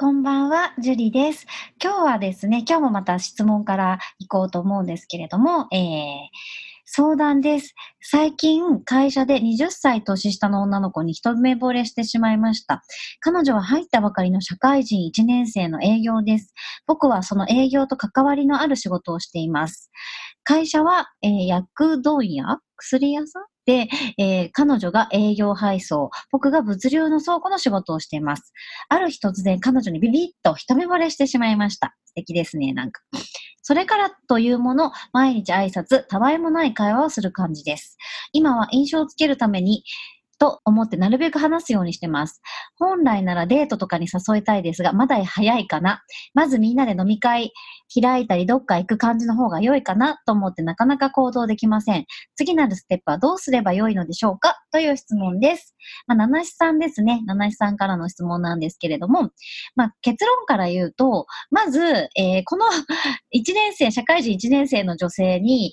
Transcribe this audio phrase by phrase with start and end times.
[0.00, 1.46] こんばんは、ジュリです。
[1.78, 6.28] 今日はですね、今日もまた質問から行こうと思うんですけれども、えー、
[6.86, 7.74] 相談です。
[8.00, 12.82] 最近、会社で20歳年下の女の子に一目惚れしてしまいました。
[13.20, 16.54] 彼女は入ったばかりの社会人1年生の営業です。
[16.86, 19.90] 僕はその営業と関わりのある仕事をしています。
[20.44, 28.52] 会社は、えー、薬問屋薬屋さんで、えー、彼女が営業配送、僕が物流の倉庫の仕事をしています。
[28.88, 31.94] ある日突然彼女にビビッと一目惚れしてしまいました。
[32.06, 33.02] 素敵ですね、なんか。
[33.62, 37.96] それからというもの、毎日挨拶、たわいもない会話をする感じです。
[38.32, 39.84] 今は印象をつけるために、
[40.40, 42.42] と思ってなるべく話すようにしてます。
[42.78, 46.02] 本来ならデートとかに誘いたいですが、まだ早いかな。
[46.34, 47.52] まずみんなで飲み会
[47.94, 52.06] 開いたりどっか行く感じの方が良いかなと思ってなかなか行動できません。
[52.36, 54.59] 次なるステップはどうすれば良いのでしょうか？
[54.70, 55.74] という質問です。
[56.06, 57.22] まあ、七七さんですね。
[57.26, 59.30] 七七さんからの質問なんですけれども、
[59.76, 62.66] まあ、結論から言うと、まず、えー、この
[63.34, 65.72] 1年生、社会人1年生の女性に、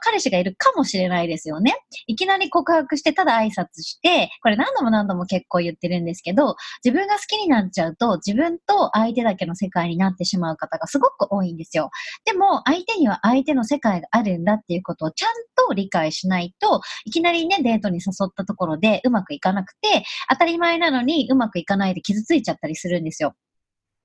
[0.00, 1.74] 彼氏がいるかもしれないですよね。
[2.06, 11.90] いきなり告白して、ただ挨拶して、これ何度も何度も結構言ってるんですけど、自分が好きになっちゃうと、自分と相手だけの世界になってしまう方がすごく多いんですよ。
[12.24, 15.32] でも、相手には相手の世界があるんだっていうことをちゃん
[15.68, 23.34] と理解しないと、いきなりね、デートに誘ったところでうまくいかなくて、当たり前なのにうまくいかないで傷ついちゃったりするんですよ。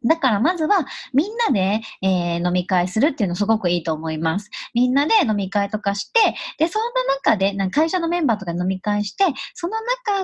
[0.06, 4.50] だからまずはみんなで、えー、飲み会するっていうのすごくいいと思います。
[4.74, 6.20] みんなで飲み会とかして、
[6.58, 10.24] で、そんな中で、なんか会社のメンバーとか飲み会して、その中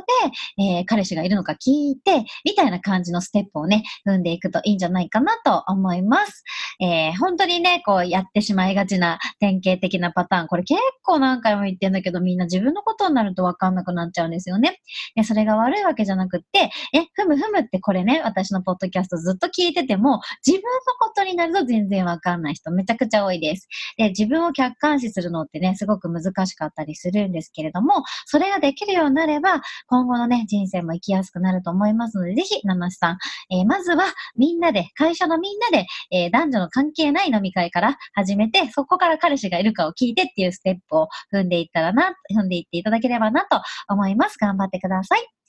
[0.58, 6.44] で、えー、彼氏がいるのか聞いて、みたいな感じのステップをね、踏んでいくといいんじゃないかなと思います。
[6.82, 10.48] えー、本当にね、こうやってしまいがちな典型的なパターン。
[10.48, 14.80] これ結構何回も言ってんだけど、みんな自分のことになるとわかんなくなっちゃうんですよね。
[15.16, 20.70] でそれが悪いわけじゃなくって、え、ふむふむってこれね、私のポッドキャストずっと聞いいてても、自分の
[21.00, 23.68] ことになると全然わかんない人めちゃくちゃ多いです。
[23.98, 33.18] で、自分を客観視するのってね、すごく難しかったりするんですけれども、それができるようになれば、今後のね、人生も生きやすくなると思いますので、ぜひ、ナナシさん、
[33.52, 34.06] えー、まずは
[34.38, 44.38] みんなで、会社のみんなで、えー、男女の関係ない飲み会から始めて、そこから彼氏がいるかを聞いてっていうステップを踏んでいったらな、踏んでいっていただければなと思います。
[44.38, 45.40] 頑張ってください。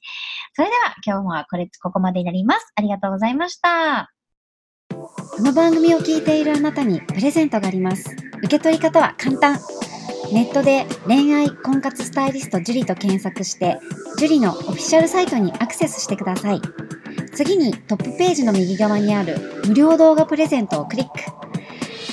[0.53, 2.73] それでは今日もこれ、ここまでになります。
[2.75, 4.13] ありがとうございました。
[4.89, 8.17] この番組を聞いているあなたにプレゼントがあります。
[8.39, 9.59] 受け取り方は簡単。
[10.33, 13.79] ネットで恋愛婚活スタイリスト樹里と検索して、
[14.19, 16.61] 樹里のオフィシャルサイトにアクセスしてください。
[17.33, 21.13] 次にトップページの右側にある無料動画プレゼントをクリック。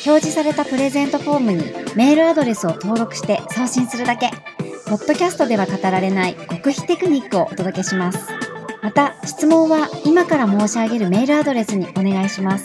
[0.05, 1.63] 表示されたプレゼントフォームに
[1.95, 4.31] メールアドレスを登録して送信するだけ。
[4.89, 8.29] ポッドキャストでは語られない極秘テクニックをお届けします。
[8.81, 12.63] また、質問は今から申し上げるメールアドレスにお願いします。